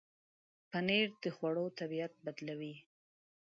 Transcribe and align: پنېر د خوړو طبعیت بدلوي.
پنېر 0.71 1.07
د 1.23 1.25
خوړو 1.35 1.65
طبعیت 1.79 2.13
بدلوي. 2.25 2.75